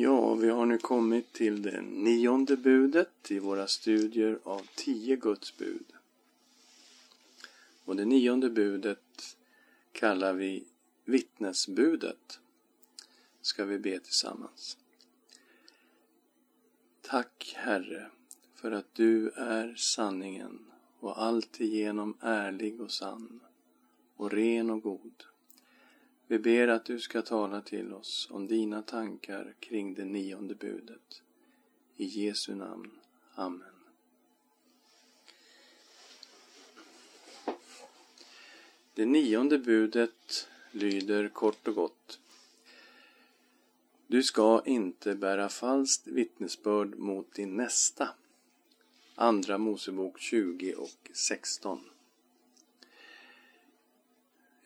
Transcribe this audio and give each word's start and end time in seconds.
Ja, 0.00 0.34
vi 0.34 0.48
har 0.48 0.66
nu 0.66 0.78
kommit 0.78 1.32
till 1.32 1.62
det 1.62 1.80
nionde 1.80 2.56
budet 2.56 3.30
i 3.30 3.38
våra 3.38 3.66
studier 3.66 4.38
av 4.44 4.66
tio 4.74 5.16
Guds 5.16 5.56
bud. 5.56 5.92
Och 7.84 7.96
det 7.96 8.04
nionde 8.04 8.50
budet 8.50 9.36
kallar 9.92 10.32
vi 10.32 10.64
vittnesbudet. 11.04 12.40
Ska 13.40 13.64
vi 13.64 13.78
be 13.78 13.98
tillsammans. 13.98 14.78
Tack 17.02 17.54
Herre 17.56 18.10
för 18.54 18.72
att 18.72 18.94
du 18.94 19.30
är 19.30 19.74
sanningen 19.74 20.66
och 21.00 21.22
alltigenom 21.22 22.16
ärlig 22.20 22.80
och 22.80 22.92
sann 22.92 23.40
och 24.16 24.32
ren 24.32 24.70
och 24.70 24.82
god. 24.82 25.24
Vi 26.30 26.38
ber 26.38 26.68
att 26.68 26.84
du 26.84 27.00
ska 27.00 27.22
tala 27.22 27.60
till 27.60 27.92
oss 27.92 28.28
om 28.30 28.46
dina 28.46 28.82
tankar 28.82 29.54
kring 29.60 29.94
det 29.94 30.04
nionde 30.04 30.54
budet. 30.54 31.22
I 31.96 32.04
Jesu 32.04 32.54
namn. 32.54 32.90
Amen. 33.34 33.62
Det 38.94 39.06
nionde 39.06 39.58
budet 39.58 40.48
lyder 40.70 41.28
kort 41.28 41.68
och 41.68 41.74
gott. 41.74 42.20
Du 44.06 44.22
ska 44.22 44.62
inte 44.66 45.14
bära 45.14 45.48
falskt 45.48 46.06
vittnesbörd 46.06 46.98
mot 46.98 47.34
din 47.34 47.56
nästa. 47.56 48.08
Andra 49.14 49.58
Mosebok 49.58 50.20
20 50.20 50.74
och 50.74 51.10
16. 51.12 51.80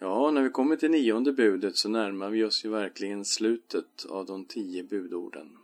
Ja, 0.03 0.31
när 0.31 0.43
vi 0.43 0.51
kommer 0.51 0.77
till 0.77 0.91
nionde 0.91 1.33
budet 1.33 1.77
så 1.77 1.89
närmar 1.89 2.31
vi 2.31 2.45
oss 2.45 2.65
ju 2.65 2.69
verkligen 2.69 3.25
slutet 3.25 4.07
av 4.09 4.27
de 4.27 4.45
tio 4.45 4.83
budorden. 4.83 5.59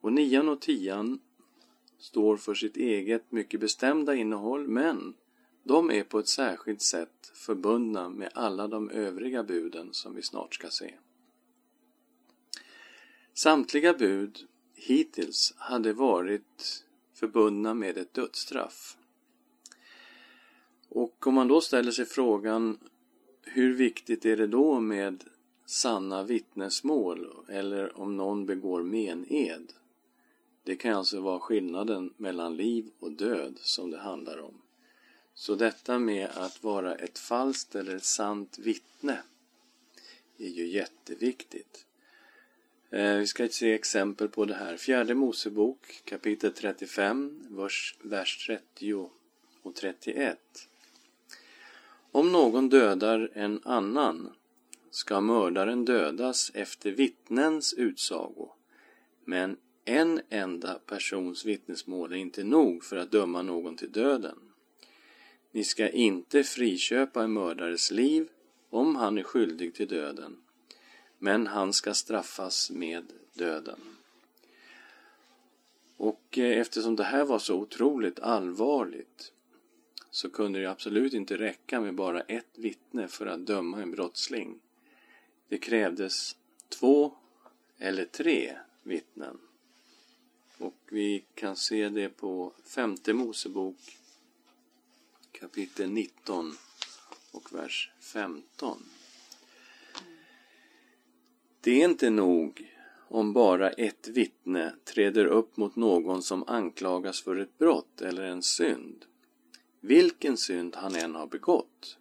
Och 0.00 0.12
nian 0.12 0.48
och 0.48 0.60
tian 0.60 1.20
står 1.98 2.36
för 2.36 2.54
sitt 2.54 2.76
eget 2.76 3.32
mycket 3.32 3.60
bestämda 3.60 4.14
innehåll, 4.14 4.68
men 4.68 5.14
de 5.62 5.90
är 5.90 6.04
på 6.04 6.18
ett 6.18 6.28
särskilt 6.28 6.82
sätt 6.82 7.32
förbundna 7.34 8.08
med 8.08 8.30
alla 8.34 8.68
de 8.68 8.90
övriga 8.90 9.42
buden 9.42 9.88
som 9.92 10.14
vi 10.14 10.22
snart 10.22 10.54
ska 10.54 10.68
se. 10.68 10.94
Samtliga 13.34 13.92
bud 13.92 14.38
hittills 14.74 15.54
hade 15.56 15.92
varit 15.92 16.84
förbundna 17.14 17.74
med 17.74 17.98
ett 17.98 18.14
dödsstraff. 18.14 18.96
Och 20.94 21.26
om 21.26 21.34
man 21.34 21.48
då 21.48 21.60
ställer 21.60 21.92
sig 21.92 22.04
frågan 22.04 22.78
hur 23.42 23.74
viktigt 23.74 24.24
är 24.24 24.36
det 24.36 24.46
då 24.46 24.80
med 24.80 25.24
sanna 25.66 26.22
vittnesmål 26.22 27.46
eller 27.48 28.00
om 28.00 28.16
någon 28.16 28.46
begår 28.46 28.82
mened? 28.82 29.72
Det 30.64 30.76
kan 30.76 30.94
alltså 30.94 31.20
vara 31.20 31.38
skillnaden 31.40 32.14
mellan 32.16 32.56
liv 32.56 32.90
och 32.98 33.12
död 33.12 33.58
som 33.60 33.90
det 33.90 33.98
handlar 33.98 34.40
om. 34.40 34.54
Så 35.34 35.54
detta 35.54 35.98
med 35.98 36.28
att 36.34 36.62
vara 36.62 36.94
ett 36.94 37.18
falskt 37.18 37.74
eller 37.74 37.96
ett 37.96 38.04
sant 38.04 38.58
vittne 38.58 39.18
är 40.38 40.48
ju 40.48 40.66
jätteviktigt. 40.66 41.86
Eh, 42.90 43.16
vi 43.16 43.26
ska 43.26 43.48
se 43.48 43.72
exempel 43.72 44.28
på 44.28 44.44
det 44.44 44.54
här. 44.54 44.76
Fjärde 44.76 45.14
Mosebok 45.14 46.02
kapitel 46.04 46.52
35, 46.52 47.46
vers 48.02 48.46
30 48.46 49.10
och 49.62 49.74
31. 49.74 50.68
Om 52.14 52.32
någon 52.32 52.68
dödar 52.68 53.30
en 53.34 53.60
annan 53.64 54.32
ska 54.90 55.20
mördaren 55.20 55.84
dödas 55.84 56.50
efter 56.54 56.90
vittnens 56.90 57.74
utsago. 57.74 58.48
Men 59.24 59.56
en 59.84 60.20
enda 60.28 60.74
persons 60.74 61.44
vittnesmål 61.44 62.12
är 62.12 62.16
inte 62.16 62.44
nog 62.44 62.84
för 62.84 62.96
att 62.96 63.10
döma 63.10 63.42
någon 63.42 63.76
till 63.76 63.92
döden. 63.92 64.38
Ni 65.50 65.64
ska 65.64 65.88
inte 65.88 66.44
friköpa 66.44 67.22
en 67.22 67.32
mördares 67.32 67.90
liv 67.90 68.28
om 68.70 68.96
han 68.96 69.18
är 69.18 69.22
skyldig 69.22 69.74
till 69.74 69.88
döden, 69.88 70.36
men 71.18 71.46
han 71.46 71.72
ska 71.72 71.94
straffas 71.94 72.70
med 72.70 73.12
döden. 73.34 73.80
Och 75.96 76.38
eh, 76.38 76.58
eftersom 76.58 76.96
det 76.96 77.04
här 77.04 77.24
var 77.24 77.38
så 77.38 77.54
otroligt 77.54 78.20
allvarligt 78.20 79.32
så 80.12 80.30
kunde 80.30 80.60
det 80.60 80.70
absolut 80.70 81.12
inte 81.12 81.38
räcka 81.38 81.80
med 81.80 81.94
bara 81.94 82.20
ett 82.20 82.58
vittne 82.58 83.08
för 83.08 83.26
att 83.26 83.46
döma 83.46 83.82
en 83.82 83.90
brottsling. 83.90 84.60
Det 85.48 85.58
krävdes 85.58 86.36
två 86.68 87.14
eller 87.78 88.04
tre 88.04 88.56
vittnen. 88.82 89.38
Och 90.58 90.76
vi 90.90 91.24
kan 91.34 91.56
se 91.56 91.88
det 91.88 92.08
på 92.08 92.52
femte 92.64 93.12
Mosebok 93.12 93.98
kapitel 95.32 95.90
19 95.90 96.56
och 97.32 97.52
vers 97.52 97.90
15. 98.00 98.82
Det 101.60 101.82
är 101.82 101.84
inte 101.84 102.10
nog 102.10 102.74
om 103.08 103.32
bara 103.32 103.70
ett 103.70 104.08
vittne 104.08 104.74
träder 104.84 105.24
upp 105.24 105.56
mot 105.56 105.76
någon 105.76 106.22
som 106.22 106.48
anklagas 106.48 107.22
för 107.22 107.36
ett 107.36 107.58
brott 107.58 108.00
eller 108.00 108.22
en 108.22 108.42
synd 108.42 109.04
vilken 109.84 110.36
synd 110.36 110.76
han 110.76 110.94
än 110.94 111.14
har 111.14 111.26
begått. 111.26 111.98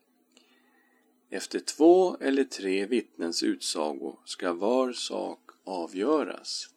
Efter 1.30 1.60
två 1.60 2.18
eller 2.18 2.44
tre 2.44 2.86
vittnens 2.86 3.44
utsago 3.44 4.18
ska 4.26 4.54
var 4.54 4.94
sak 4.94 5.40
avgöras. 5.64 6.70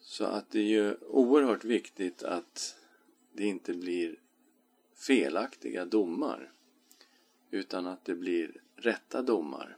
Så 0.00 0.24
att 0.24 0.50
det 0.50 0.58
är 0.58 0.68
ju 0.68 0.94
oerhört 0.94 1.64
viktigt 1.64 2.22
att 2.22 2.76
det 3.32 3.46
inte 3.46 3.74
blir 3.74 4.16
felaktiga 4.94 5.84
domar 5.84 6.52
utan 7.50 7.86
att 7.86 8.04
det 8.04 8.14
blir 8.14 8.60
rätta 8.76 9.22
domar. 9.22 9.76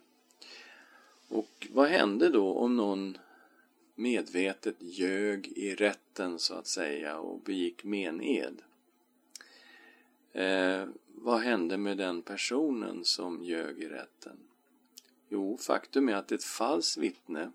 Och 1.28 1.68
vad 1.70 1.88
hände 1.88 2.30
då 2.30 2.52
om 2.54 2.76
någon 2.76 3.18
medvetet 3.94 4.76
ljög 4.78 5.46
i 5.46 5.74
rätten 5.74 6.38
så 6.38 6.54
att 6.54 6.66
säga 6.66 7.18
och 7.18 7.40
begick 7.40 7.84
mened? 7.84 8.62
Eh, 10.36 10.88
vad 11.06 11.40
hände 11.40 11.76
med 11.76 11.98
den 11.98 12.22
personen 12.22 13.04
som 13.04 13.44
ljög 13.44 13.78
i 13.78 13.88
rätten? 13.88 14.36
Jo, 15.28 15.58
faktum 15.58 16.08
är 16.08 16.14
att 16.14 16.32
ett 16.32 16.44
falskt 16.44 16.96
vittne 16.96 17.52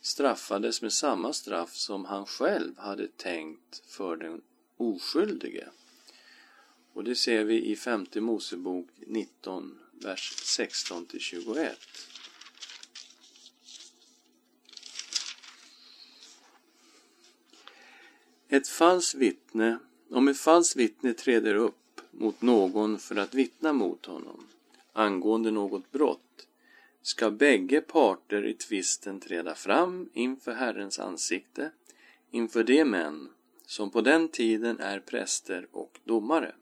straffades 0.00 0.82
med 0.82 0.92
samma 0.92 1.32
straff 1.32 1.74
som 1.74 2.04
han 2.04 2.26
själv 2.26 2.78
hade 2.78 3.08
tänkt 3.08 3.82
för 3.86 4.16
den 4.16 4.42
oskyldige. 4.76 5.68
Och 6.92 7.04
det 7.04 7.14
ser 7.14 7.44
vi 7.44 7.66
i 7.66 7.76
femte 7.76 8.20
Mosebok 8.20 8.88
19, 8.96 9.78
vers 9.92 10.32
16 10.36 11.06
till 11.06 11.20
21. 11.20 11.78
Ett 18.48 18.68
falskt 18.68 19.14
vittne, 19.14 19.78
om 20.10 20.28
ett 20.28 20.38
falskt 20.38 20.76
vittne 20.76 21.12
träder 21.12 21.54
upp 21.54 21.83
mot 22.18 22.42
någon 22.42 22.98
för 22.98 23.16
att 23.16 23.34
vittna 23.34 23.72
mot 23.72 24.06
honom 24.06 24.46
angående 24.92 25.50
något 25.50 25.92
brott 25.92 26.46
ska 27.02 27.30
bägge 27.30 27.80
parter 27.80 28.46
i 28.46 28.54
tvisten 28.54 29.20
träda 29.20 29.54
fram 29.54 30.10
inför 30.12 30.52
Herrens 30.52 30.98
ansikte 30.98 31.70
inför 32.30 32.64
de 32.64 32.84
män 32.84 33.28
som 33.66 33.90
på 33.90 34.00
den 34.00 34.28
tiden 34.28 34.80
är 34.80 35.00
präster 35.00 35.66
och 35.72 35.98
domare. 36.04 36.54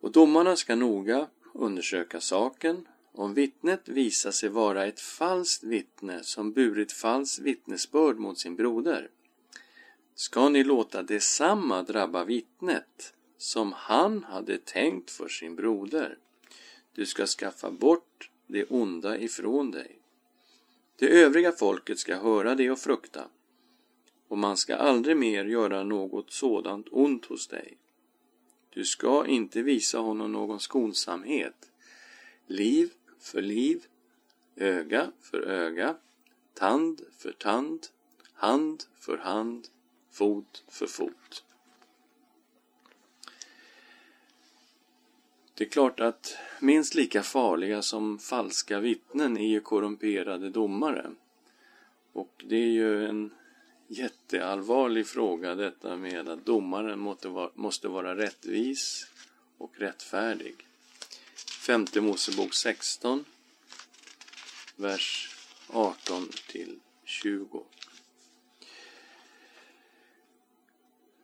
Och 0.00 0.12
domarna 0.12 0.56
ska 0.56 0.74
noga 0.74 1.26
undersöka 1.54 2.20
saken. 2.20 2.88
Om 3.12 3.34
vittnet 3.34 3.88
visar 3.88 4.30
sig 4.30 4.48
vara 4.48 4.86
ett 4.86 5.00
falskt 5.00 5.64
vittne 5.64 6.22
som 6.22 6.52
burit 6.52 6.92
falskt 6.92 7.38
vittnesbörd 7.38 8.18
mot 8.18 8.38
sin 8.38 8.56
broder 8.56 9.10
ska 10.14 10.48
ni 10.48 10.64
låta 10.64 11.02
detsamma 11.02 11.82
drabba 11.82 12.24
vittnet 12.24 13.14
som 13.38 13.72
han 13.72 14.24
hade 14.24 14.58
tänkt 14.58 15.10
för 15.10 15.28
sin 15.28 15.56
broder. 15.56 16.18
Du 16.92 17.06
ska 17.06 17.26
skaffa 17.26 17.70
bort 17.70 18.30
det 18.46 18.64
onda 18.64 19.18
ifrån 19.18 19.70
dig. 19.70 19.98
Det 20.96 21.08
övriga 21.08 21.52
folket 21.52 21.98
ska 21.98 22.16
höra 22.16 22.54
det 22.54 22.70
och 22.70 22.78
frukta, 22.78 23.28
och 24.28 24.38
man 24.38 24.56
ska 24.56 24.76
aldrig 24.76 25.16
mer 25.16 25.44
göra 25.44 25.84
något 25.84 26.32
sådant 26.32 26.86
ont 26.90 27.24
hos 27.24 27.46
dig. 27.46 27.76
Du 28.70 28.84
ska 28.84 29.26
inte 29.26 29.62
visa 29.62 29.98
honom 29.98 30.32
någon 30.32 30.60
skonsamhet. 30.60 31.70
Liv 32.46 32.90
för 33.20 33.42
liv, 33.42 33.86
öga 34.56 35.12
för 35.20 35.40
öga, 35.40 35.96
tand 36.54 37.00
för 37.18 37.32
tand, 37.32 37.86
hand 38.32 38.84
för 38.94 39.16
hand, 39.16 39.68
fot 40.10 40.64
för 40.68 40.86
fot. 40.86 41.44
Det 45.58 45.64
är 45.64 45.68
klart 45.68 46.00
att 46.00 46.36
minst 46.60 46.94
lika 46.94 47.22
farliga 47.22 47.82
som 47.82 48.18
falska 48.18 48.80
vittnen 48.80 49.36
är 49.36 49.48
ju 49.48 49.60
korrumperade 49.60 50.50
domare. 50.50 51.10
Och 52.12 52.44
det 52.48 52.56
är 52.56 52.68
ju 52.68 53.06
en 53.06 53.30
jätteallvarlig 53.88 55.06
fråga 55.06 55.54
detta 55.54 55.96
med 55.96 56.28
att 56.28 56.46
domaren 56.46 56.98
måste 57.54 57.88
vara, 57.88 58.16
rättvis 58.16 59.06
och 59.58 59.72
rättfärdig. 59.78 60.66
Femte 61.60 62.00
Mosebok 62.00 62.54
16, 62.54 63.24
vers 64.76 65.36
18 65.66 66.28
till 66.48 66.78
20. 67.04 67.64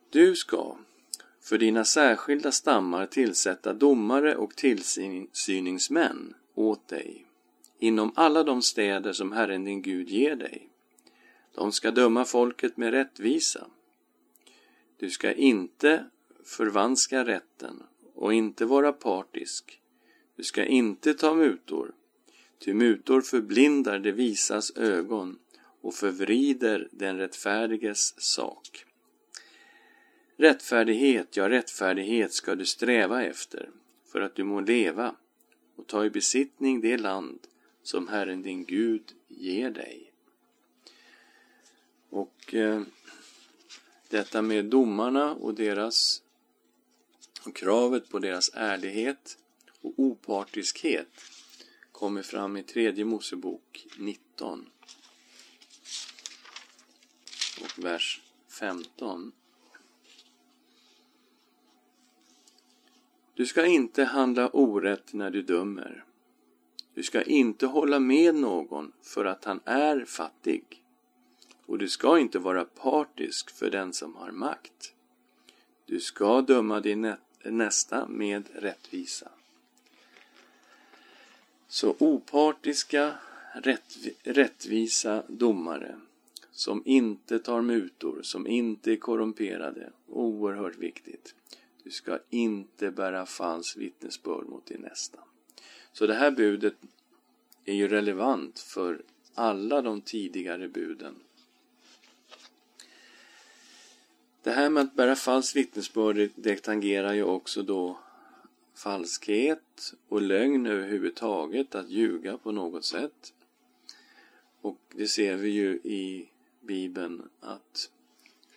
Du 0.09 0.35
ska 0.35 0.77
för 1.45 1.57
dina 1.57 1.85
särskilda 1.85 2.51
stammar 2.51 3.05
tillsätta 3.05 3.73
domare 3.73 4.35
och 4.35 4.55
tillsyningsmän 4.55 6.33
åt 6.55 6.87
dig 6.87 7.25
inom 7.79 8.11
alla 8.15 8.43
de 8.43 8.61
städer 8.61 9.13
som 9.13 9.31
Herren 9.31 9.65
din 9.65 9.81
Gud 9.81 10.09
ger 10.09 10.35
dig. 10.35 10.69
De 11.55 11.71
ska 11.71 11.91
döma 11.91 12.25
folket 12.25 12.77
med 12.77 12.91
rättvisa. 12.91 13.67
Du 14.97 15.09
ska 15.09 15.33
inte 15.33 16.05
förvanska 16.43 17.25
rätten 17.25 17.83
och 18.15 18.33
inte 18.33 18.65
vara 18.65 18.93
partisk. 18.93 19.81
Du 20.35 20.43
ska 20.43 20.65
inte 20.65 21.13
ta 21.13 21.33
mutor, 21.33 21.91
ty 22.59 22.73
mutor 22.73 23.21
förblindar 23.21 23.99
det 23.99 24.11
visas 24.11 24.71
ögon 24.77 25.39
och 25.81 25.93
förvrider 25.93 26.87
den 26.91 27.17
rättfärdiges 27.17 28.21
sak. 28.21 28.85
Rättfärdighet, 30.37 31.37
ja 31.37 31.49
rättfärdighet 31.49 32.33
ska 32.33 32.55
du 32.55 32.65
sträva 32.65 33.23
efter 33.23 33.69
för 34.11 34.21
att 34.21 34.35
du 34.35 34.43
må 34.43 34.59
leva 34.59 35.15
och 35.75 35.87
ta 35.87 36.05
i 36.05 36.09
besittning 36.09 36.81
det 36.81 36.97
land 36.97 37.39
som 37.83 38.07
Herren 38.07 38.41
din 38.41 38.65
Gud 38.65 39.13
ger 39.27 39.69
dig. 39.69 40.11
Och 42.09 42.53
eh, 42.53 42.81
detta 44.09 44.41
med 44.41 44.65
domarna 44.65 45.33
och 45.33 45.53
deras 45.53 46.21
och 47.45 47.55
kravet 47.55 48.09
på 48.09 48.19
deras 48.19 48.51
ärlighet 48.53 49.37
och 49.81 49.93
opartiskhet 49.97 51.07
kommer 51.91 52.21
fram 52.21 52.57
i 52.57 52.63
tredje 52.63 53.05
Mosebok 53.05 53.87
19 53.97 54.69
och 57.61 57.85
vers 57.85 58.21
15. 58.59 59.31
Du 63.35 63.45
ska 63.45 63.65
inte 63.65 64.03
handla 64.03 64.49
orätt 64.49 65.13
när 65.13 65.31
du 65.31 65.41
dömer. 65.41 66.03
Du 66.93 67.03
ska 67.03 67.21
inte 67.21 67.65
hålla 67.65 67.99
med 67.99 68.35
någon 68.35 68.91
för 69.01 69.25
att 69.25 69.45
han 69.45 69.59
är 69.65 70.05
fattig. 70.05 70.83
Och 71.65 71.77
du 71.77 71.87
ska 71.89 72.19
inte 72.19 72.39
vara 72.39 72.65
partisk 72.65 73.49
för 73.49 73.69
den 73.69 73.93
som 73.93 74.15
har 74.15 74.31
makt. 74.31 74.93
Du 75.85 75.99
ska 75.99 76.41
döma 76.41 76.79
din 76.79 77.13
nästa 77.43 78.07
med 78.07 78.43
rättvisa. 78.53 79.29
Så 81.67 81.95
opartiska, 81.99 83.13
rättvisa 84.23 85.23
domare 85.27 85.95
som 86.51 86.81
inte 86.85 87.39
tar 87.39 87.61
mutor, 87.61 88.19
som 88.21 88.47
inte 88.47 88.91
är 88.91 88.95
korrumperade. 88.95 89.89
Oerhört 90.07 90.77
viktigt. 90.77 91.35
Du 91.85 91.91
ska 91.91 92.19
inte 92.29 92.91
bära 92.91 93.25
falskt 93.25 93.77
vittnesbörd 93.77 94.47
mot 94.47 94.65
din 94.65 94.81
nästa. 94.81 95.19
Så 95.91 96.07
det 96.07 96.13
här 96.13 96.31
budet 96.31 96.73
är 97.65 97.73
ju 97.73 97.87
relevant 97.87 98.59
för 98.59 99.03
alla 99.33 99.81
de 99.81 100.01
tidigare 100.01 100.67
buden. 100.67 101.15
Det 104.43 104.51
här 104.51 104.69
med 104.69 104.83
att 104.83 104.93
bära 104.93 105.15
falskt 105.15 105.55
vittnesbörd, 105.55 106.29
det 106.35 106.63
tangerar 106.63 107.13
ju 107.13 107.23
också 107.23 107.63
då 107.63 107.99
falskhet 108.73 109.93
och 110.07 110.21
lögn 110.21 110.65
överhuvudtaget, 110.65 111.75
att 111.75 111.89
ljuga 111.89 112.37
på 112.37 112.51
något 112.51 112.85
sätt. 112.85 113.33
Och 114.61 114.79
det 114.91 115.07
ser 115.07 115.35
vi 115.35 115.49
ju 115.49 115.73
i 115.75 116.29
Bibeln 116.61 117.29
att 117.39 117.91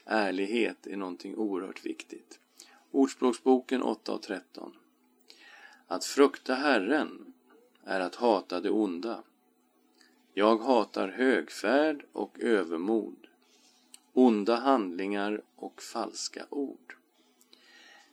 ärlighet 0.05 0.87
är 0.87 0.97
någonting 0.97 1.37
oerhört 1.37 1.87
viktigt. 1.87 2.41
Ordspråksboken 2.91 3.83
8 3.83 4.13
och 4.13 4.23
13. 4.23 4.73
Att 5.87 6.05
frukta 6.05 6.55
Herren 6.55 7.33
är 7.85 8.01
att 8.01 8.15
hata 8.15 8.61
det 8.61 8.71
onda. 8.71 9.23
Jag 10.35 10.59
hatar 10.59 11.09
högfärd 11.09 12.05
och 12.13 12.41
övermod, 12.41 13.27
onda 14.13 14.57
handlingar 14.57 15.43
och 15.57 15.83
falska 15.83 16.47
ord. 16.51 16.97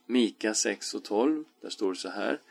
Mika 0.05 0.53
6 0.53 0.93
och 0.93 1.03
12, 1.03 1.43
där 1.61 1.69
står 1.69 1.89
det 1.89 1.99
så 1.99 2.09
här. 2.09 2.41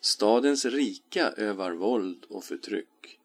Stadens 0.00 0.64
rika 0.64 1.30
övar 1.30 1.72
våld 1.72 2.24
och 2.28 2.44
förtryck. 2.44 3.18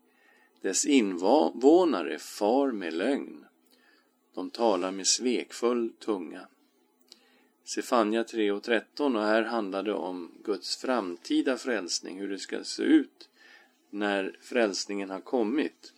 Dess 0.62 0.86
invånare 0.86 2.20
far 2.20 2.72
med 2.72 2.94
lögn. 2.94 3.46
De 4.34 4.50
talar 4.50 4.92
med 4.92 5.08
svekfull 5.08 5.94
tunga. 6.00 6.48
Sefania 7.68 8.24
3 8.24 8.52
och 8.52 8.64
13 8.64 9.16
och 9.16 9.22
här 9.22 9.44
handlar 9.44 9.84
det 9.84 9.94
om 9.94 10.32
Guds 10.44 10.78
framtida 10.78 11.58
frälsning, 11.58 12.20
hur 12.20 12.30
det 12.30 12.40
ska 12.40 12.64
se 12.64 12.84
ut 12.84 13.30
när 13.90 14.38
frälsningen 14.42 15.10
har 15.10 15.20
kommit. 15.20 15.94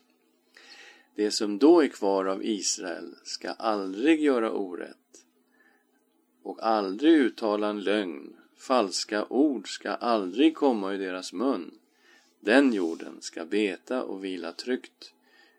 Det 1.15 1.31
som 1.31 1.57
då 1.57 1.83
är 1.83 1.87
kvar 1.87 2.25
av 2.25 2.45
Israel 2.45 3.15
ska 3.23 3.51
aldrig 3.51 4.21
göra 4.21 4.51
orätt 4.51 5.25
och 6.43 6.63
aldrig 6.67 7.13
uttala 7.13 7.67
en 7.67 7.81
lögn. 7.81 8.35
Falska 8.57 9.25
ord 9.25 9.75
ska 9.75 9.89
aldrig 9.89 10.55
komma 10.55 10.93
ur 10.93 10.99
deras 10.99 11.33
mun. 11.33 11.79
Den 12.39 12.73
jorden 12.73 13.17
ska 13.21 13.45
beta 13.45 14.03
och 14.03 14.23
vila 14.23 14.51
tryggt 14.51 15.13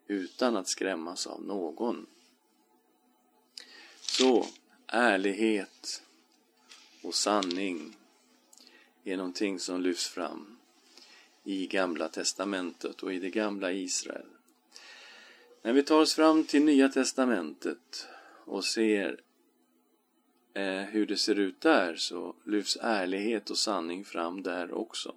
utan 0.06 0.56
att 0.56 0.68
skrämmas 0.68 1.26
av 1.26 1.42
någon. 1.42 2.06
Så, 4.00 4.46
ärlighet 4.92 6.02
och 7.02 7.14
sanning 7.14 7.96
är 9.04 9.16
någonting 9.16 9.58
som 9.58 9.80
lyfts 9.80 10.08
fram 10.08 10.56
i 11.44 11.66
Gamla 11.66 12.08
Testamentet 12.08 13.02
och 13.02 13.12
i 13.14 13.18
det 13.18 13.30
gamla 13.30 13.72
Israel. 13.72 14.26
När 15.62 15.72
vi 15.72 15.82
tar 15.82 16.00
oss 16.00 16.14
fram 16.14 16.44
till 16.44 16.64
Nya 16.64 16.88
Testamentet 16.88 18.08
och 18.44 18.64
ser 18.64 19.20
eh, 20.54 20.80
hur 20.80 21.06
det 21.06 21.16
ser 21.16 21.38
ut 21.38 21.60
där 21.60 21.96
så 21.96 22.34
lyfts 22.44 22.78
ärlighet 22.80 23.50
och 23.50 23.58
sanning 23.58 24.04
fram 24.04 24.42
där 24.42 24.72
också. 24.72 25.14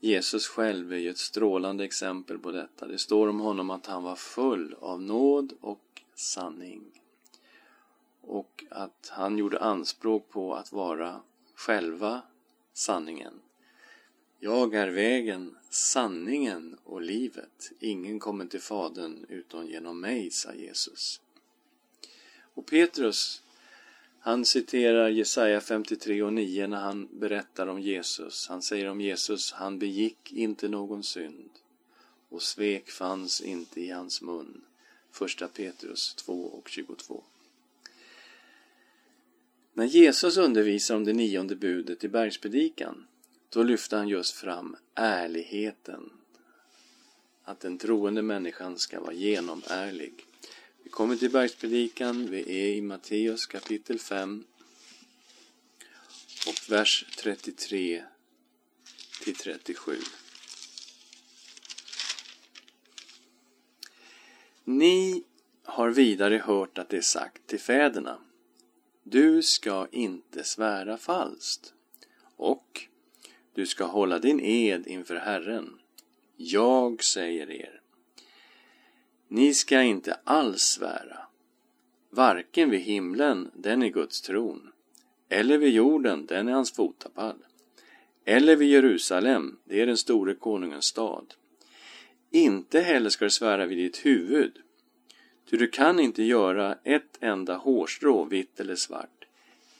Jesus 0.00 0.46
själv 0.46 0.92
är 0.92 0.96
ju 0.96 1.10
ett 1.10 1.18
strålande 1.18 1.84
exempel 1.84 2.38
på 2.38 2.50
detta. 2.50 2.86
Det 2.86 2.98
står 2.98 3.28
om 3.28 3.40
honom 3.40 3.70
att 3.70 3.86
han 3.86 4.02
var 4.02 4.16
full 4.16 4.74
av 4.80 5.02
nåd 5.02 5.52
och 5.60 6.02
sanning. 6.14 6.97
Och 8.28 8.64
att 8.70 9.08
han 9.12 9.38
gjorde 9.38 9.58
anspråk 9.58 10.28
på 10.28 10.54
att 10.54 10.72
vara 10.72 11.20
själva 11.54 12.22
sanningen. 12.72 13.40
Jag 14.40 14.74
är 14.74 14.88
vägen, 14.88 15.56
sanningen 15.70 16.78
och 16.84 17.02
livet. 17.02 17.72
Ingen 17.80 18.18
kommer 18.18 18.46
till 18.46 18.60
Fadern 18.60 19.26
utom 19.28 19.66
genom 19.66 20.00
mig, 20.00 20.30
sa 20.30 20.54
Jesus. 20.54 21.20
Och 22.54 22.66
Petrus, 22.66 23.42
han 24.20 24.44
citerar 24.44 25.08
Jesaja 25.08 25.60
53 25.60 26.22
och 26.22 26.32
9 26.32 26.66
när 26.66 26.80
han 26.80 27.08
berättar 27.12 27.66
om 27.66 27.80
Jesus. 27.80 28.48
Han 28.48 28.62
säger 28.62 28.86
om 28.86 29.00
Jesus, 29.00 29.52
han 29.52 29.78
begick 29.78 30.32
inte 30.32 30.68
någon 30.68 31.02
synd 31.02 31.50
och 32.28 32.42
svek 32.42 32.90
fanns 32.90 33.40
inte 33.40 33.80
i 33.80 33.90
hans 33.90 34.22
mun. 34.22 34.64
Första 35.10 35.48
Petrus 35.48 36.14
2 36.14 36.44
och 36.44 36.68
22. 36.68 37.22
När 39.78 39.86
Jesus 39.86 40.36
undervisar 40.36 40.96
om 40.96 41.04
det 41.04 41.12
nionde 41.12 41.56
budet 41.56 42.04
i 42.04 42.08
bergspredikan 42.08 43.06
då 43.48 43.62
lyfter 43.62 43.96
han 43.96 44.08
just 44.08 44.34
fram 44.34 44.76
ärligheten. 44.94 46.10
Att 47.44 47.60
den 47.60 47.78
troende 47.78 48.22
människan 48.22 48.78
ska 48.78 49.00
vara 49.00 49.12
genomärlig. 49.12 50.26
Vi 50.82 50.90
kommer 50.90 51.16
till 51.16 51.30
bergspredikan, 51.30 52.30
vi 52.30 52.40
är 52.40 52.74
i 52.74 52.80
Matteus 52.80 53.46
kapitel 53.46 53.98
5 53.98 54.44
och 56.46 56.70
vers 56.72 57.04
33 57.18 58.02
till 59.24 59.34
37. 59.34 59.96
Ni 64.64 65.22
har 65.64 65.90
vidare 65.90 66.42
hört 66.44 66.78
att 66.78 66.88
det 66.88 66.96
är 66.96 67.00
sagt 67.00 67.46
till 67.46 67.60
fäderna 67.60 68.18
du 69.10 69.42
ska 69.42 69.86
inte 69.90 70.44
svära 70.44 70.96
falskt 70.96 71.74
och 72.36 72.82
du 73.54 73.66
ska 73.66 73.84
hålla 73.84 74.18
din 74.18 74.40
ed 74.40 74.86
inför 74.86 75.16
Herren. 75.16 75.78
Jag 76.36 77.04
säger 77.04 77.50
er. 77.50 77.80
Ni 79.28 79.54
ska 79.54 79.82
inte 79.82 80.20
alls 80.24 80.62
svära, 80.62 81.18
varken 82.10 82.70
vid 82.70 82.80
himlen, 82.80 83.50
den 83.54 83.82
är 83.82 83.88
Guds 83.88 84.20
tron, 84.20 84.72
eller 85.28 85.58
vid 85.58 85.72
jorden, 85.72 86.26
den 86.26 86.48
är 86.48 86.52
hans 86.52 86.72
fotapall, 86.72 87.38
eller 88.24 88.56
vid 88.56 88.68
Jerusalem, 88.68 89.58
det 89.64 89.80
är 89.80 89.86
den 89.86 89.96
store 89.96 90.34
konungens 90.34 90.84
stad. 90.84 91.34
Inte 92.30 92.80
heller 92.80 93.10
ska 93.10 93.24
du 93.24 93.30
svära 93.30 93.66
vid 93.66 93.78
ditt 93.78 94.06
huvud, 94.06 94.52
ty 95.50 95.56
du 95.56 95.68
kan 95.68 96.00
inte 96.00 96.22
göra 96.22 96.78
ett 96.84 97.18
enda 97.20 97.56
hårstrå 97.56 98.24
vitt 98.24 98.60
eller 98.60 98.76
svart. 98.76 99.26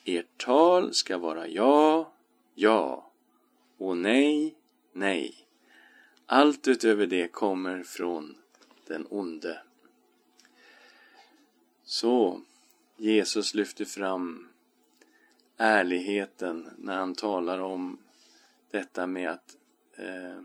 Ert 0.05 0.39
tal 0.45 0.95
ska 0.95 1.19
vara 1.19 1.49
ja, 1.49 2.13
ja 2.55 3.11
och 3.79 3.97
nej, 3.97 4.55
nej. 4.93 5.35
Allt 6.27 6.69
utöver 6.69 7.07
det 7.07 7.29
kommer 7.29 7.83
från 7.83 8.37
den 8.87 9.07
onde. 9.11 9.61
Så 11.85 12.41
Jesus 12.97 13.55
lyfter 13.55 13.85
fram 13.85 14.49
ärligheten 15.57 16.69
när 16.79 16.97
han 16.97 17.15
talar 17.15 17.59
om 17.59 17.99
detta 18.71 19.07
med 19.07 19.31
att, 19.31 19.57
eh, 19.97 20.41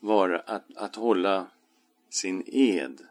vara, 0.00 0.40
att, 0.40 0.76
att 0.76 0.96
hålla 0.96 1.46
sin 2.08 2.42
ed 2.46 3.06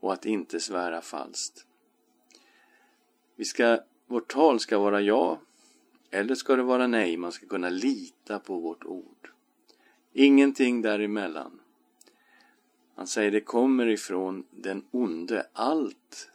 och 0.00 0.12
att 0.12 0.26
inte 0.26 0.60
svära 0.60 1.00
falskt. 1.00 1.66
Vi 3.36 3.44
ska, 3.44 3.78
vårt 4.06 4.32
tal 4.32 4.60
ska 4.60 4.78
vara 4.78 5.00
ja 5.00 5.40
eller 6.10 6.34
ska 6.34 6.56
det 6.56 6.62
vara 6.62 6.86
nej. 6.86 7.16
Man 7.16 7.32
ska 7.32 7.46
kunna 7.46 7.68
lita 7.68 8.38
på 8.38 8.58
vårt 8.58 8.84
ord. 8.84 9.30
Ingenting 10.12 10.82
däremellan. 10.82 11.60
Han 12.94 13.06
säger 13.06 13.30
det 13.30 13.40
kommer 13.40 13.86
ifrån 13.86 14.44
den 14.50 14.84
onde. 14.90 15.46
Allt 15.52 16.30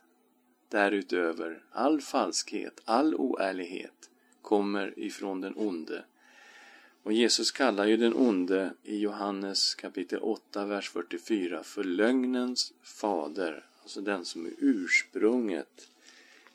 därutöver, 0.69 1.63
all 1.71 2.01
falskhet, 2.01 2.81
all 2.85 3.15
oärlighet 3.15 4.09
kommer 4.41 4.99
ifrån 4.99 5.41
den 5.41 5.53
onde. 5.57 6.05
Och 7.05 7.13
Jesus 7.13 7.51
kallar 7.51 7.85
ju 7.85 7.97
den 7.97 8.13
onde 8.13 8.73
i 8.83 8.97
Johannes 8.97 9.75
kapitel 9.75 10.19
8, 10.21 10.65
vers 10.65 10.89
44 10.89 11.63
för 11.63 11.83
lögnens 11.83 12.73
fader, 12.83 13.65
alltså 13.81 14.01
den 14.01 14.25
som 14.25 14.45
är 14.45 14.51
ursprunget 14.57 15.89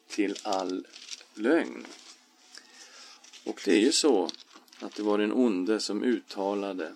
till 0.08 0.36
all 0.42 0.86
lögn. 1.34 1.86
Och 3.44 3.62
det 3.64 3.72
är 3.72 3.80
ju 3.80 3.92
så 3.92 4.30
att 4.80 4.94
det 4.94 5.02
var 5.02 5.18
den 5.18 5.32
onde 5.32 5.80
som 5.80 6.02
uttalade 6.02 6.94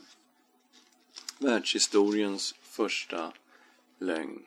världshistoriens 1.39 2.55
första 2.63 3.33
lögn. 3.99 4.43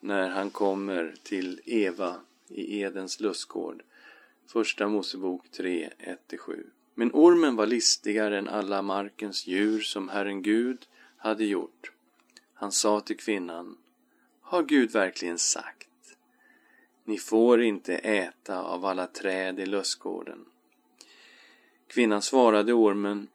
När 0.00 0.28
han 0.28 0.50
kommer 0.50 1.14
till 1.22 1.60
Eva 1.64 2.20
i 2.48 2.80
Edens 2.80 3.20
lustgård. 3.20 3.82
Första 4.46 4.88
Mosebok 4.88 5.50
3, 5.50 5.90
1-7. 6.28 6.64
Men 7.00 7.10
ormen 7.12 7.56
var 7.56 7.66
listigare 7.66 8.38
än 8.38 8.48
alla 8.48 8.82
markens 8.82 9.46
djur 9.46 9.80
som 9.80 10.08
Herren 10.08 10.42
Gud 10.42 10.86
hade 11.16 11.44
gjort. 11.44 11.92
Han 12.54 12.72
sa 12.72 13.00
till 13.00 13.16
kvinnan, 13.16 13.76
har 14.40 14.62
Gud 14.62 14.90
verkligen 14.90 15.38
sagt? 15.38 16.16
Ni 17.04 17.18
får 17.18 17.62
inte 17.62 17.94
äta 17.94 18.62
av 18.62 18.84
alla 18.84 19.06
träd 19.06 19.60
i 19.60 19.66
lustgården. 19.66 20.44
Kvinnan 21.86 22.22
svarade 22.22 22.72
ormen, 22.72 23.28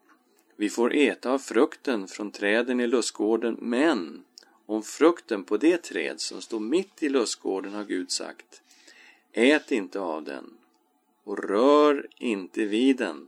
vi 0.56 0.68
får 0.68 0.94
äta 0.94 1.30
av 1.30 1.38
frukten 1.38 2.08
från 2.08 2.30
träden 2.30 2.80
i 2.80 2.86
lustgården, 2.86 3.56
men 3.60 4.24
om 4.66 4.82
frukten 4.82 5.44
på 5.44 5.56
det 5.56 5.82
träd 5.82 6.20
som 6.20 6.42
står 6.42 6.60
mitt 6.60 7.02
i 7.02 7.08
lustgården 7.08 7.72
har 7.72 7.84
Gud 7.84 8.10
sagt, 8.10 8.62
ät 9.32 9.72
inte 9.72 10.00
av 10.00 10.24
den 10.24 10.44
och 11.24 11.38
rör 11.38 12.06
inte 12.18 12.64
vid 12.64 12.96
den, 12.96 13.26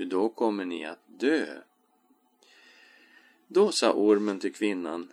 Ty 0.00 0.06
då 0.06 0.28
kommer 0.28 0.64
ni 0.64 0.84
att 0.84 0.98
dö. 1.06 1.60
Då 3.48 3.72
sa 3.72 3.92
ormen 3.92 4.40
till 4.40 4.54
kvinnan, 4.54 5.12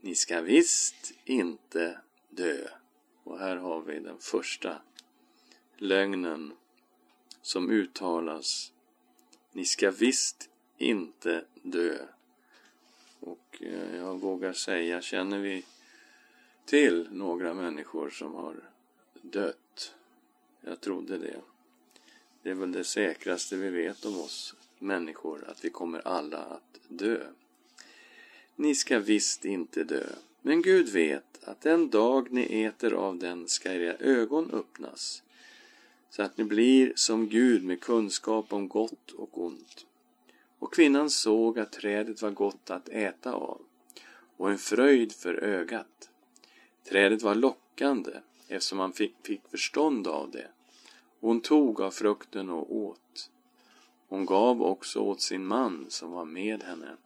ni 0.00 0.14
ska 0.14 0.40
visst 0.40 1.12
inte 1.24 2.00
dö. 2.28 2.68
Och 3.24 3.38
här 3.38 3.56
har 3.56 3.80
vi 3.80 3.98
den 4.00 4.18
första 4.18 4.82
lögnen 5.76 6.52
som 7.42 7.70
uttalas. 7.70 8.72
Ni 9.52 9.64
ska 9.64 9.90
visst 9.90 10.50
inte 10.76 11.44
dö. 11.62 11.98
Och 13.20 13.56
eh, 13.60 13.96
jag 13.96 14.18
vågar 14.20 14.52
säga, 14.52 15.00
känner 15.00 15.38
vi 15.38 15.64
till 16.64 17.08
några 17.10 17.54
människor 17.54 18.10
som 18.10 18.34
har 18.34 18.70
dött? 19.22 19.94
Jag 20.60 20.80
trodde 20.80 21.18
det. 21.18 21.40
Det 22.42 22.50
är 22.50 22.54
väl 22.54 22.72
det 22.72 22.84
säkraste 22.84 23.56
vi 23.56 23.70
vet 23.70 24.04
om 24.04 24.20
oss 24.20 24.54
människor, 24.78 25.44
att 25.48 25.64
vi 25.64 25.70
kommer 25.70 26.08
alla 26.08 26.38
att 26.38 26.80
dö. 26.88 27.26
Ni 28.56 28.74
ska 28.74 28.98
visst 28.98 29.44
inte 29.44 29.84
dö. 29.84 30.06
Men 30.42 30.62
Gud 30.62 30.88
vet 30.88 31.44
att 31.44 31.60
den 31.60 31.90
dag 31.90 32.32
ni 32.32 32.62
äter 32.62 32.92
av 32.92 33.18
den 33.18 33.48
ska 33.48 33.72
era 33.72 33.94
ögon 33.94 34.50
öppnas, 34.50 35.22
så 36.10 36.22
att 36.22 36.38
ni 36.38 36.44
blir 36.44 36.92
som 36.96 37.28
Gud 37.28 37.64
med 37.64 37.80
kunskap 37.80 38.52
om 38.52 38.68
gott 38.68 39.10
och 39.10 39.42
ont. 39.42 39.86
Och 40.58 40.74
kvinnan 40.74 41.10
såg 41.10 41.58
att 41.58 41.72
trädet 41.72 42.22
var 42.22 42.30
gott 42.30 42.70
att 42.70 42.88
äta 42.88 43.32
av 43.32 43.60
och 44.36 44.50
en 44.50 44.58
fröjd 44.58 45.12
för 45.12 45.34
ögat. 45.34 46.10
Trädet 46.88 47.22
var 47.22 47.34
lockande 47.34 48.10
eftersom 48.48 48.78
man 48.78 48.92
fick, 48.92 49.14
fick 49.22 49.40
förstånd 49.50 50.06
av 50.06 50.30
det. 50.30 50.48
Hon 51.20 51.40
tog 51.40 51.80
av 51.80 51.90
frukten 51.90 52.50
och 52.50 52.76
åt. 52.76 53.30
Hon 54.08 54.26
gav 54.26 54.62
också 54.62 55.00
åt 55.00 55.20
sin 55.20 55.46
man 55.46 55.86
som 55.88 56.10
var 56.10 56.24
med 56.24 56.62
henne 56.62 56.96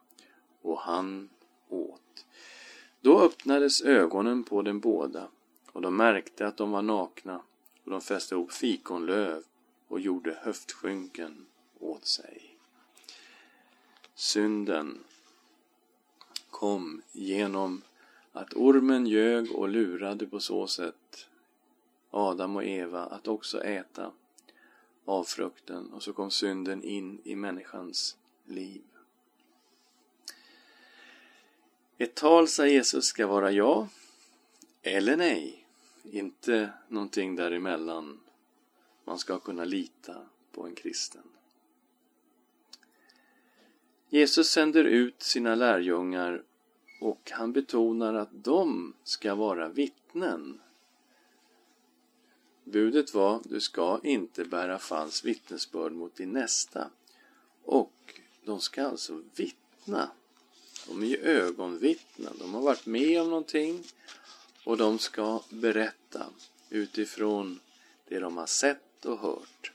och 0.62 0.78
han 0.78 1.28
åt. 1.68 2.26
Då 3.00 3.20
öppnades 3.20 3.82
ögonen 3.82 4.44
på 4.44 4.62
dem 4.62 4.80
båda 4.80 5.28
och 5.72 5.82
de 5.82 5.96
märkte 5.96 6.46
att 6.46 6.56
de 6.56 6.70
var 6.70 6.82
nakna 6.82 7.40
och 7.84 7.90
de 7.90 8.00
fäste 8.00 8.34
ihop 8.34 8.52
fikonlöv 8.52 9.42
och 9.88 10.00
gjorde 10.00 10.38
höftskynken 10.42 11.46
åt 11.80 12.06
sig. 12.06 12.56
Synden 14.14 14.98
kom 16.50 17.02
genom 17.12 17.82
att 18.32 18.54
ormen 18.54 19.06
ljög 19.06 19.52
och 19.52 19.68
lurade 19.68 20.26
på 20.26 20.40
så 20.40 20.66
sätt 20.66 20.94
Adam 22.14 22.56
och 22.56 22.64
Eva 22.64 23.04
att 23.04 23.28
också 23.28 23.64
äta 23.64 24.12
av 25.04 25.24
frukten 25.24 25.92
och 25.92 26.02
så 26.02 26.12
kom 26.12 26.30
synden 26.30 26.82
in 26.82 27.20
i 27.24 27.36
människans 27.36 28.16
liv. 28.44 28.82
Ett 31.98 32.14
tal, 32.14 32.48
sa 32.48 32.66
Jesus, 32.66 33.04
ska 33.04 33.26
vara 33.26 33.50
ja 33.50 33.88
eller 34.82 35.16
nej. 35.16 35.66
Inte 36.02 36.72
någonting 36.88 37.36
däremellan. 37.36 38.20
Man 39.04 39.18
ska 39.18 39.38
kunna 39.38 39.64
lita 39.64 40.16
på 40.52 40.66
en 40.66 40.74
kristen. 40.74 41.22
Jesus 44.08 44.50
sänder 44.50 44.84
ut 44.84 45.22
sina 45.22 45.54
lärjungar 45.54 46.42
och 47.00 47.30
han 47.34 47.52
betonar 47.52 48.14
att 48.14 48.28
de 48.32 48.94
ska 49.04 49.34
vara 49.34 49.68
vittnen. 49.68 50.60
Budet 52.72 53.14
var, 53.14 53.40
du 53.44 53.60
ska 53.60 54.00
inte 54.04 54.44
bära 54.44 54.78
falskt 54.78 55.24
vittnesbörd 55.24 55.92
mot 55.92 56.16
din 56.16 56.32
nästa. 56.32 56.90
Och 57.64 58.20
de 58.44 58.60
ska 58.60 58.86
alltså 58.86 59.22
vittna 59.34 60.10
de 60.86 61.02
är 61.02 61.06
ju 61.06 61.16
ögonvittnen. 61.16 62.36
De 62.38 62.54
har 62.54 62.62
varit 62.62 62.86
med 62.86 63.20
om 63.20 63.30
någonting 63.30 63.84
och 64.64 64.76
de 64.76 64.98
ska 64.98 65.42
berätta 65.48 66.26
utifrån 66.70 67.60
det 68.08 68.18
de 68.18 68.36
har 68.36 68.46
sett 68.46 69.04
och 69.04 69.18
hört. 69.18 69.72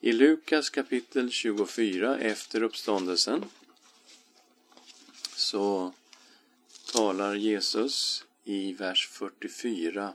I 0.00 0.12
Lukas 0.12 0.70
kapitel 0.70 1.30
24 1.30 2.18
efter 2.18 2.62
uppståndelsen 2.62 3.44
så 5.34 5.92
talar 6.92 7.34
Jesus 7.34 8.24
i 8.44 8.72
vers 8.72 9.08
44 9.08 10.12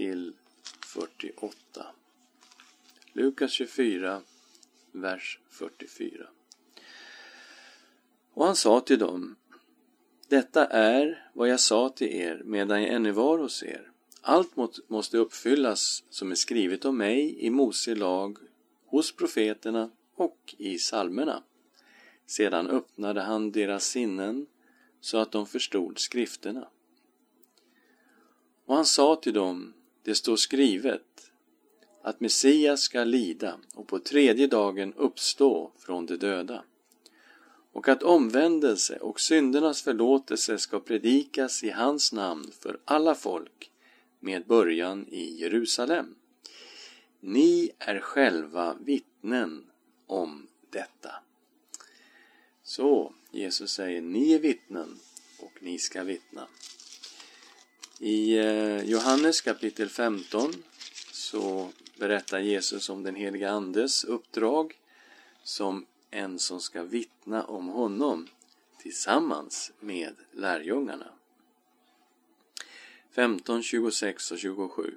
till 0.00 0.32
48. 0.86 1.86
Lukas 3.12 3.52
24, 3.52 4.22
vers 4.92 5.38
44. 5.48 6.26
Och 8.32 8.46
han 8.46 8.56
sa 8.56 8.80
till 8.80 8.98
dem, 8.98 9.36
detta 10.28 10.66
är 10.66 11.30
vad 11.34 11.48
jag 11.48 11.60
sa 11.60 11.88
till 11.88 12.08
er 12.08 12.42
medan 12.44 12.82
jag 12.82 12.94
ännu 12.94 13.10
var 13.10 13.38
hos 13.38 13.62
er. 13.62 13.90
Allt 14.20 14.56
måste 14.88 15.18
uppfyllas 15.18 16.04
som 16.10 16.30
är 16.30 16.34
skrivet 16.34 16.84
om 16.84 16.98
mig 16.98 17.46
i 17.46 17.50
Mose 17.50 17.94
lag, 17.94 18.38
hos 18.86 19.12
profeterna 19.12 19.90
och 20.14 20.54
i 20.58 20.78
psalmerna. 20.78 21.42
Sedan 22.26 22.66
öppnade 22.66 23.20
han 23.20 23.52
deras 23.52 23.84
sinnen 23.84 24.46
så 25.00 25.18
att 25.18 25.32
de 25.32 25.46
förstod 25.46 25.98
skrifterna. 25.98 26.68
Och 28.64 28.76
han 28.76 28.86
sa 28.86 29.16
till 29.16 29.34
dem, 29.34 29.74
det 30.10 30.14
står 30.14 30.36
skrivet, 30.36 31.30
att 32.02 32.20
Messias 32.20 32.80
ska 32.80 33.04
lida 33.04 33.58
och 33.74 33.88
på 33.88 33.98
tredje 33.98 34.46
dagen 34.46 34.94
uppstå 34.94 35.72
från 35.78 36.06
de 36.06 36.16
döda 36.16 36.64
och 37.72 37.88
att 37.88 38.02
omvändelse 38.02 38.96
och 38.96 39.20
syndernas 39.20 39.82
förlåtelse 39.82 40.58
ska 40.58 40.80
predikas 40.80 41.64
i 41.64 41.70
hans 41.70 42.12
namn 42.12 42.52
för 42.60 42.80
alla 42.84 43.14
folk 43.14 43.70
med 44.20 44.46
början 44.46 45.06
i 45.08 45.40
Jerusalem. 45.40 46.14
Ni 47.20 47.70
är 47.78 48.00
själva 48.00 48.76
vittnen 48.80 49.66
om 50.06 50.46
detta. 50.70 51.14
Så 52.62 53.14
Jesus 53.30 53.72
säger, 53.72 54.00
ni 54.00 54.32
är 54.32 54.38
vittnen 54.38 54.98
och 55.38 55.62
ni 55.62 55.78
ska 55.78 56.02
vittna. 56.04 56.48
I 58.02 58.38
eh, 58.38 58.82
Johannes 58.82 59.40
kapitel 59.40 59.88
15 59.88 60.52
så 61.12 61.68
berättar 61.98 62.38
Jesus 62.38 62.90
om 62.90 63.02
den 63.02 63.14
heliga 63.14 63.50
Andes 63.50 64.04
uppdrag 64.04 64.78
som 65.42 65.86
en 66.10 66.38
som 66.38 66.60
ska 66.60 66.82
vittna 66.82 67.44
om 67.44 67.68
honom 67.68 68.28
tillsammans 68.78 69.72
med 69.80 70.14
lärjungarna. 70.32 71.06
15, 73.10 73.62
26 73.62 74.30
och 74.30 74.38
27 74.38 74.94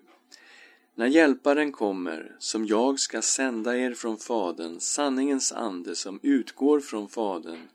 När 0.95 1.07
Hjälparen 1.07 1.71
kommer, 1.71 2.35
som 2.39 2.65
jag 2.65 2.99
ska 2.99 3.21
sända 3.21 3.77
er 3.77 3.93
från 3.93 4.17
Fadern, 4.17 4.79
sanningens 4.79 5.51
ande 5.51 5.95
som 5.95 6.19
utgår 6.23 6.79
från 6.79 7.09
Fadern, 7.09 7.67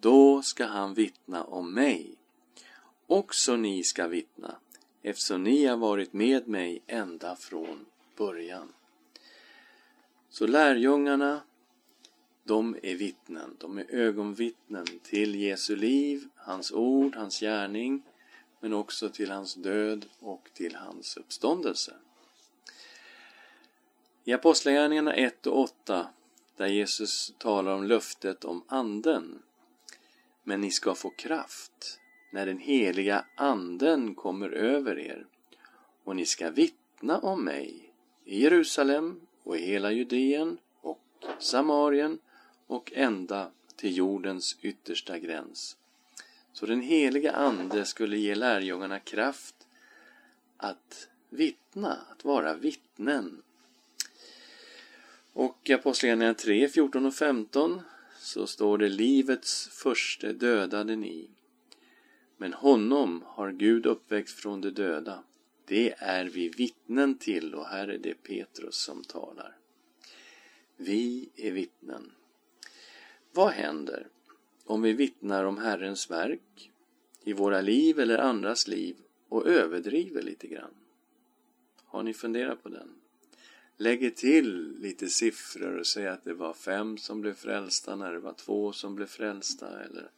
då 0.00 0.42
ska 0.42 0.66
han 0.66 0.94
vittna 0.94 1.44
om 1.44 1.74
mig. 1.74 2.14
Också 3.06 3.56
ni 3.56 3.84
ska 3.84 4.06
vittna, 4.06 4.56
eftersom 5.10 5.42
ni 5.44 5.66
har 5.66 5.76
varit 5.76 6.12
med 6.12 6.48
mig 6.48 6.82
ända 6.86 7.36
från 7.36 7.86
början. 8.16 8.72
Så 10.28 10.46
lärjungarna 10.46 11.40
de 12.44 12.76
är 12.82 12.94
vittnen, 12.94 13.56
de 13.58 13.78
är 13.78 13.94
ögonvittnen 13.94 14.86
till 15.02 15.34
Jesu 15.34 15.76
liv, 15.76 16.28
hans 16.36 16.72
ord, 16.72 17.16
hans 17.16 17.40
gärning, 17.40 18.02
men 18.60 18.72
också 18.72 19.08
till 19.08 19.30
hans 19.30 19.54
död 19.54 20.06
och 20.18 20.50
till 20.54 20.74
hans 20.74 21.16
uppståndelse. 21.16 21.94
I 24.24 24.32
Apostlagärningarna 24.32 25.14
1 25.14 25.46
och 25.46 25.58
8, 25.58 26.08
där 26.56 26.66
Jesus 26.66 27.32
talar 27.38 27.74
om 27.74 27.84
löftet 27.84 28.44
om 28.44 28.64
Anden, 28.68 29.42
men 30.42 30.60
ni 30.60 30.70
ska 30.70 30.94
få 30.94 31.10
kraft 31.10 31.99
när 32.30 32.46
den 32.46 32.58
heliga 32.58 33.24
Anden 33.34 34.14
kommer 34.14 34.50
över 34.50 34.98
er, 34.98 35.26
och 36.04 36.16
ni 36.16 36.26
ska 36.26 36.50
vittna 36.50 37.18
om 37.18 37.44
mig 37.44 37.92
i 38.24 38.42
Jerusalem 38.42 39.20
och 39.42 39.56
i 39.56 39.60
hela 39.60 39.92
Judeen 39.92 40.58
och 40.80 41.24
Samarien 41.38 42.18
och 42.66 42.92
ända 42.94 43.50
till 43.76 43.96
jordens 43.96 44.56
yttersta 44.60 45.18
gräns. 45.18 45.76
Så 46.52 46.66
den 46.66 46.80
heliga 46.80 47.32
Ande 47.32 47.84
skulle 47.84 48.18
ge 48.18 48.34
lärjungarna 48.34 49.00
kraft 49.00 49.54
att 50.56 51.08
vittna, 51.28 51.98
att 52.10 52.24
vara 52.24 52.54
vittnen. 52.54 53.42
Och 55.32 55.58
i 55.64 55.72
Apostlagärningarna 55.72 56.34
3, 56.34 56.68
14 56.68 57.06
och 57.06 57.14
15 57.14 57.80
så 58.18 58.46
står 58.46 58.78
det 58.78 58.88
livets 58.88 59.68
första 59.68 60.32
dödade 60.32 60.96
ni. 60.96 61.28
Men 62.40 62.52
honom 62.52 63.24
har 63.26 63.52
Gud 63.52 63.86
uppväckt 63.86 64.30
från 64.30 64.60
de 64.60 64.70
döda. 64.70 65.24
Det 65.64 65.94
är 65.98 66.24
vi 66.24 66.48
vittnen 66.48 67.18
till 67.18 67.54
och 67.54 67.66
här 67.66 67.88
är 67.88 67.98
det 67.98 68.14
Petrus 68.14 68.74
som 68.74 69.04
talar. 69.04 69.56
Vi 70.76 71.30
är 71.36 71.52
vittnen. 71.52 72.12
Vad 73.32 73.50
händer 73.50 74.08
om 74.64 74.82
vi 74.82 74.92
vittnar 74.92 75.44
om 75.44 75.58
Herrens 75.58 76.10
verk 76.10 76.70
i 77.24 77.32
våra 77.32 77.60
liv 77.60 78.00
eller 78.00 78.18
andras 78.18 78.68
liv 78.68 78.96
och 79.28 79.46
överdriver 79.46 80.22
lite 80.22 80.46
grann? 80.46 80.74
Har 81.84 82.02
ni 82.02 82.14
funderat 82.14 82.62
på 82.62 82.68
den? 82.68 82.88
Lägger 83.76 84.10
till 84.10 84.76
lite 84.78 85.08
siffror 85.08 85.78
och 85.78 85.86
säger 85.86 86.10
att 86.10 86.24
det 86.24 86.34
var 86.34 86.52
fem 86.52 86.98
som 86.98 87.20
blev 87.20 87.34
frälsta 87.34 87.96
när 87.96 88.12
det 88.12 88.20
var 88.20 88.34
två 88.34 88.72
som 88.72 88.94
blev 88.94 89.06
frälsta 89.06 89.80
eller 89.84 90.10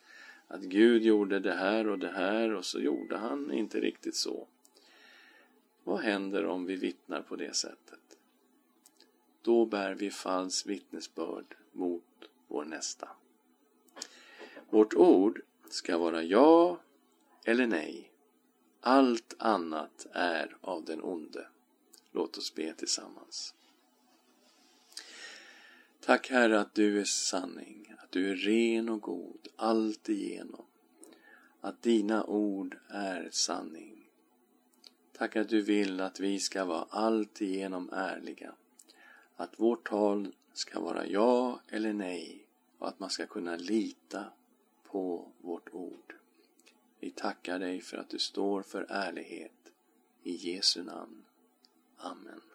att 0.52 0.62
Gud 0.62 1.02
gjorde 1.02 1.40
det 1.40 1.52
här 1.52 1.88
och 1.88 1.98
det 1.98 2.10
här 2.10 2.54
och 2.54 2.64
så 2.64 2.80
gjorde 2.80 3.16
han 3.16 3.52
inte 3.52 3.80
riktigt 3.80 4.16
så. 4.16 4.46
Vad 5.84 6.00
händer 6.00 6.46
om 6.46 6.66
vi 6.66 6.76
vittnar 6.76 7.22
på 7.22 7.36
det 7.36 7.56
sättet? 7.56 8.18
Då 9.42 9.66
bär 9.66 9.94
vi 9.94 10.10
falskt 10.10 10.66
vittnesbörd 10.66 11.56
mot 11.72 12.04
vår 12.48 12.64
nästa. 12.64 13.08
Vårt 14.70 14.94
ord 14.94 15.40
ska 15.68 15.98
vara 15.98 16.22
ja 16.22 16.80
eller 17.44 17.66
nej. 17.66 18.12
Allt 18.80 19.34
annat 19.38 20.06
är 20.12 20.56
av 20.60 20.84
den 20.84 21.02
onde. 21.02 21.46
Låt 22.12 22.36
oss 22.36 22.54
be 22.54 22.74
tillsammans. 22.74 23.54
Tack 26.04 26.30
Herre 26.30 26.60
att 26.60 26.74
du 26.74 27.00
är 27.00 27.04
sanning, 27.04 27.94
att 27.98 28.12
du 28.12 28.30
är 28.30 28.34
ren 28.34 28.88
och 28.88 29.00
god 29.00 29.48
alltigenom. 29.56 30.64
Att 31.60 31.82
dina 31.82 32.24
ord 32.24 32.78
är 32.88 33.28
sanning. 33.32 34.10
Tack 35.12 35.36
att 35.36 35.48
du 35.48 35.62
vill 35.62 36.00
att 36.00 36.20
vi 36.20 36.38
ska 36.38 36.64
vara 36.64 36.86
alltigenom 36.90 37.90
ärliga. 37.92 38.54
Att 39.36 39.60
vårt 39.60 39.88
tal 39.88 40.34
ska 40.52 40.80
vara 40.80 41.06
ja 41.06 41.60
eller 41.68 41.92
nej 41.92 42.46
och 42.78 42.88
att 42.88 43.00
man 43.00 43.10
ska 43.10 43.26
kunna 43.26 43.56
lita 43.56 44.24
på 44.84 45.32
vårt 45.40 45.74
ord. 45.74 46.14
Vi 47.00 47.10
tackar 47.10 47.58
dig 47.58 47.80
för 47.80 47.96
att 47.96 48.10
du 48.10 48.18
står 48.18 48.62
för 48.62 48.86
ärlighet. 48.88 49.72
I 50.22 50.32
Jesu 50.32 50.82
namn. 50.82 51.24
Amen. 51.96 52.51